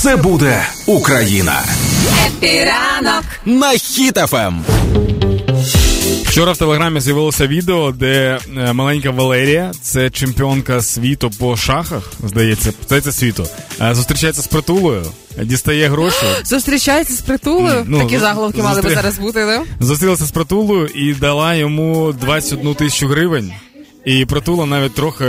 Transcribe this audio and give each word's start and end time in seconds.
Все 0.00 0.16
буде 0.16 0.66
Україна. 0.86 1.62
Happy 2.26 2.75
ранок 2.75 3.24
на 3.44 3.70
Хіт 3.70 4.24
FM. 4.24 4.64
Вчора 6.24 6.52
в 6.52 6.56
телеграмі 6.58 7.00
з'явилося 7.00 7.46
відео, 7.46 7.92
де 7.92 8.38
е, 8.56 8.72
маленька 8.72 9.10
Валерія, 9.10 9.72
це 9.82 10.10
чемпіонка 10.10 10.82
світу 10.82 11.30
по 11.38 11.56
шахах, 11.56 12.12
здається, 12.24 12.72
здається 12.86 13.12
світу, 13.12 13.46
е, 13.80 13.94
зустрічається 13.94 14.42
з 14.42 14.46
притулою, 14.46 15.06
дістає 15.42 15.88
гроші. 15.88 16.26
Зустрічається 16.44 17.14
з 17.14 17.20
притулою. 17.20 17.84
Ну, 17.86 17.98
Такі 17.98 18.18
заголовки 18.18 18.62
мали 18.62 18.82
би 18.82 18.90
зараз 18.90 19.18
бути, 19.18 19.44
да? 19.44 19.62
Зустрілася 19.80 20.24
з 20.24 20.30
притулою 20.30 20.86
і 20.86 21.14
дала 21.14 21.54
йому 21.54 22.12
21 22.20 22.74
тисячу 22.74 23.08
гривень. 23.08 23.52
І 24.04 24.24
притула 24.24 24.66
навіть 24.66 24.94
трохи 24.94 25.24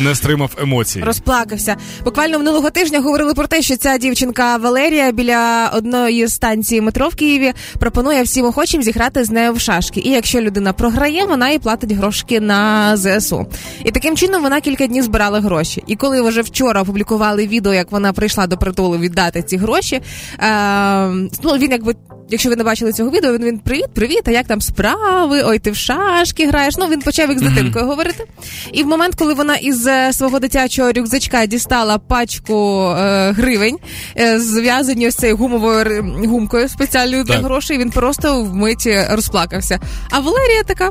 не 0.00 0.14
стримав 0.14 0.50
емоцій. 0.62 1.00
Розплакався. 1.00 1.76
Буквально 2.04 2.38
минулого 2.38 2.70
тижня 2.70 3.00
говорили 3.00 3.34
про 3.34 3.46
те, 3.46 3.62
що 3.62 3.76
ця 3.76 3.98
дівчинка 3.98 4.56
Валерія 4.56 5.12
біля 5.12 5.70
одної 5.74 6.28
станції 6.28 6.80
метро 6.80 7.08
в 7.08 7.14
Києві 7.14 7.52
пропонує 7.78 8.22
всім 8.22 8.44
охочим 8.44 8.82
зіграти 8.82 9.24
з 9.24 9.30
нею 9.30 9.52
в 9.52 9.60
шашки. 9.60 10.00
І 10.00 10.10
якщо 10.10 10.40
людина 10.40 10.72
програє, 10.72 11.24
вона 11.24 11.50
і 11.50 11.58
платить 11.58 11.92
грошки 11.92 12.40
на 12.40 12.92
ЗСУ. 12.96 13.46
І 13.84 13.90
таким 13.90 14.16
чином 14.16 14.42
вона 14.42 14.60
кілька 14.60 14.86
днів 14.86 15.04
збирала 15.04 15.40
гроші. 15.40 15.82
І 15.86 15.96
коли 15.96 16.22
вже 16.22 16.42
вчора 16.42 16.82
опублікували 16.82 17.46
відео, 17.46 17.74
як 17.74 17.92
вона 17.92 18.12
прийшла 18.12 18.46
до 18.46 18.56
притулу 18.56 18.98
віддати 18.98 19.42
ці 19.42 19.56
гроші, 19.56 20.00
е, 20.38 21.08
ну 21.42 21.52
він 21.58 21.70
якби. 21.70 21.94
Якщо 22.30 22.48
ви 22.50 22.56
не 22.56 22.64
бачили 22.64 22.92
цього 22.92 23.10
відео, 23.10 23.32
він, 23.32 23.44
він 23.44 23.58
привіт, 23.58 23.86
привіт, 23.94 24.22
а 24.26 24.30
як 24.30 24.46
там 24.46 24.60
справи? 24.60 25.42
Ой, 25.44 25.58
ти 25.58 25.70
в 25.70 25.76
шашки 25.76 26.46
граєш. 26.46 26.76
Ну 26.78 26.86
він 26.86 27.00
почав 27.02 27.28
як 27.28 27.38
з 27.38 27.42
дитинкою 27.42 27.86
говорити. 27.86 28.24
І 28.72 28.82
в 28.82 28.86
момент, 28.86 29.14
коли 29.14 29.34
вона 29.34 29.56
із 29.56 29.86
е, 29.86 30.12
свого 30.12 30.38
дитячого 30.38 30.92
рюкзачка 30.92 31.46
дістала 31.46 31.98
пачку 31.98 32.88
е, 32.98 33.32
гривень, 33.32 33.76
е, 34.18 34.40
зв'язані 34.40 35.08
ось 35.08 35.14
цією 35.14 35.36
гумовою 35.36 36.04
гумкою 36.28 36.68
спеціальною 36.68 37.24
для 37.24 37.34
Так. 37.34 37.44
грошей, 37.44 37.78
він 37.78 37.90
просто 37.90 38.42
вмить 38.42 38.88
розплакався. 39.10 39.80
А 40.10 40.20
Валерія 40.20 40.62
така. 40.62 40.90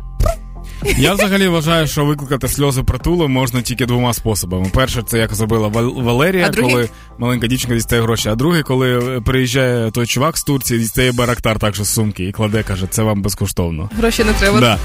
Я 0.97 1.13
взагалі 1.13 1.47
вважаю, 1.47 1.87
що 1.87 2.05
викликати 2.05 2.47
сльози 2.47 2.83
притулу 2.83 3.27
можна 3.27 3.61
тільки 3.61 3.85
двома 3.85 4.13
способами. 4.13 4.67
Перше, 4.73 5.03
це 5.05 5.17
як 5.19 5.33
зробила 5.33 5.67
Валерія, 5.95 6.45
А 6.47 6.49
другий? 6.49 6.71
коли 6.71 6.89
маленька 7.17 7.47
дівчинка 7.47 7.75
дістає 7.75 8.01
гроші. 8.01 8.29
А 8.29 8.35
другий, 8.35 8.63
коли 8.63 9.17
е, 9.17 9.21
приїжджає 9.21 9.91
той 9.91 10.05
чувак 10.05 10.37
з 10.37 10.43
Турції, 10.43 10.79
дістає 10.79 11.11
барактар 11.11 11.59
також 11.59 11.81
з 11.81 11.93
сумки 11.93 12.23
і 12.23 12.31
кладе, 12.31 12.63
каже, 12.63 12.87
це 12.89 13.03
вам 13.03 13.21
безкоштовно. 13.21 13.89
Гроші 13.97 14.23
не 14.23 14.33
треба. 14.33 14.59
Да. 14.59 14.77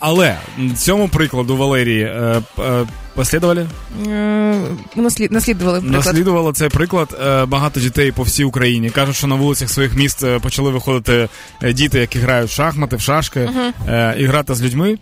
Але 0.00 0.36
цьому 0.76 1.08
прикладу 1.08 1.56
Валерії 1.56 2.02
е, 2.02 2.42
е, 2.58 2.86
послідували? 3.14 3.66
Е, 4.06 4.60
наслід, 4.96 5.32
наслідували 5.32 5.80
приклад. 5.80 6.04
Наслідувало 6.06 6.52
цей 6.52 6.68
приклад 6.68 7.18
е, 7.26 7.44
багато 7.44 7.80
дітей 7.80 8.12
по 8.12 8.22
всій 8.22 8.44
Україні. 8.44 8.90
Кажуть, 8.90 9.16
що 9.16 9.26
на 9.26 9.34
вулицях 9.34 9.70
своїх 9.70 9.96
міст 9.96 10.24
е, 10.24 10.38
почали 10.38 10.70
виходити 10.70 11.28
діти, 11.72 11.98
які 11.98 12.18
грають 12.18 12.50
в 12.50 12.54
шахмати, 12.54 12.96
в 12.96 13.00
шашки 13.00 13.50
е, 13.88 14.14
і 14.18 14.24
грати 14.24 14.54
з 14.54 14.62
людьми. 14.62 14.98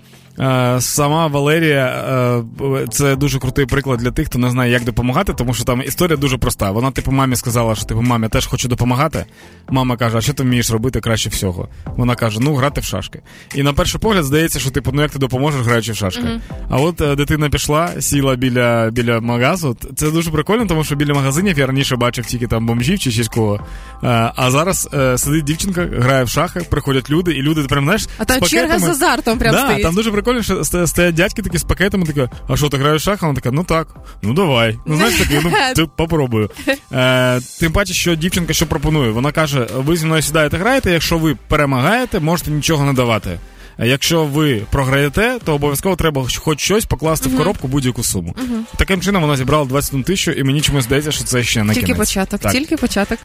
Сама 0.79 1.27
Валерія 1.27 2.05
це 2.91 3.17
дуже 3.17 3.39
крутий 3.39 3.67
приклад 3.67 3.99
для 3.99 4.11
тих, 4.11 4.27
хто 4.27 4.39
не 4.39 4.51
знає, 4.51 4.73
як 4.73 4.85
допомагати, 4.85 5.33
тому 5.33 5.55
що 5.55 5.65
там 5.65 5.83
історія 5.83 6.17
дуже 6.17 6.39
проста. 6.39 6.71
Вона, 6.71 6.91
типу, 6.91 7.13
мамі 7.13 7.37
сказала, 7.37 7.75
що 7.75 7.85
типу, 7.85 8.03
мамі, 8.03 8.23
я 8.23 8.29
теж 8.29 8.47
хочу 8.47 8.69
допомагати. 8.69 9.25
Мама 9.71 9.97
каже: 9.97 10.19
А 10.19 10.21
що 10.21 10.33
ти 10.33 10.43
вмієш 10.43 10.71
робити 10.71 11.01
краще 11.01 11.31
всього? 11.31 11.69
Вона 11.97 12.15
каже: 12.15 12.39
Ну, 12.41 12.55
грати 12.55 12.81
в 12.81 12.85
шашки. 12.85 13.21
І 13.55 13.63
на 13.63 13.73
перший 13.73 14.01
погляд 14.01 14.25
здається, 14.25 14.61
що 14.61 14.71
типу, 14.71 14.91
ну 14.95 15.03
як 15.03 15.11
ти 15.11 15.19
допоможеш, 15.19 15.61
граючи 15.61 15.93
в 15.93 15.97
шашки. 15.97 16.41
А 16.71 16.77
от 16.77 17.17
дитина 17.17 17.49
пішла, 17.49 17.91
сіла 18.03 18.37
біля, 18.37 18.91
біля 18.91 19.21
магазу. 19.21 19.77
Це 19.97 20.11
дуже 20.11 20.31
прикольно, 20.31 20.67
тому 20.67 20.85
що 20.85 20.97
біля 20.97 21.15
магазинів 21.15 21.59
я 21.59 21.67
раніше 21.67 21.97
бачив 21.97 22.27
тільки 22.27 22.47
там 22.47 22.67
бомжів 22.67 22.99
чи 22.99 23.11
щось 23.11 23.29
кого. 23.29 23.61
А 24.37 24.51
зараз 24.51 24.89
е, 24.95 25.19
сидить 25.19 25.45
дівчинка, 25.45 25.89
грає 25.99 26.25
в 26.25 26.29
шахи, 26.29 26.61
приходять 26.61 27.11
люди, 27.11 27.33
і 27.33 27.43
люди 27.43 27.63
прям 27.63 27.85
знаєш. 27.85 28.09
А 28.19 28.25
там 28.25 28.45
з 28.45 28.49
черга 28.49 28.75
пакетами- 28.77 28.87
з 28.87 28.89
азартом 28.89 29.39
прям 29.39 29.55
да, 29.55 29.65
стоїть. 29.65 29.83
Там 29.83 29.95
дуже 29.95 30.11
прикольно, 30.11 30.43
що 30.43 30.65
стоять 30.65 31.15
дядьки 31.15 31.43
такі 31.43 31.59
з 31.59 31.63
пакетами, 31.65 32.07
такі, 32.07 32.29
а 32.49 32.57
що, 32.57 32.69
ти 32.69 32.77
граєш 32.77 33.03
в 33.03 33.05
шахи? 33.05 33.27
Вона 33.27 33.35
така, 33.35 33.51
ну 33.51 33.65
так, 33.65 33.89
ну 34.23 34.35
давай. 34.35 34.79
Ну 34.87 34.97
знаєш 34.97 35.15
такі, 35.15 35.39
ну 35.45 35.51
ти 35.77 35.87
попробую. 35.97 36.51
Е, 36.93 37.41
тим 37.61 37.73
паче, 37.73 37.95
що 37.95 38.15
дівчинка 38.15 38.53
що 38.53 38.67
пропонує? 38.67 39.11
Вона 39.11 39.33
каже: 39.33 39.67
ви 39.77 39.97
зі 39.97 40.07
мною 40.07 40.23
сідаєте, 40.23 40.57
граєте, 40.57 40.91
якщо 40.91 41.19
ви 41.19 41.37
перемагаєте, 41.49 42.21
можете 42.21 42.51
нічого 42.51 42.85
не 42.85 42.93
давати. 42.93 43.39
А 43.77 43.85
Якщо 43.87 44.25
ви 44.25 44.63
програєте, 44.71 45.39
то 45.45 45.55
обов'язково 45.55 45.97
треба 45.97 46.27
хоч 46.37 46.61
щось 46.61 46.85
покласти 46.85 47.29
в 47.29 47.37
коробку 47.37 47.69
будь-яку 47.69 48.03
суму. 48.03 48.35
Таким 48.77 49.01
чином 49.01 49.23
вона 49.23 49.37
зібрала 49.37 49.65
21 49.65 50.05
тисячу, 50.05 50.31
і 50.31 50.43
мені 50.45 50.61
чомусь 50.61 50.85
здається, 50.85 51.13
що 51.13 51.25
це 51.25 51.43
ще 51.43 51.65
не 51.65 51.75
Тільки 51.75 51.87
кінець. 51.87 51.99
початок, 52.09 52.41
Так. 52.41 52.53
тільки 52.53 52.77
початок. 52.77 53.19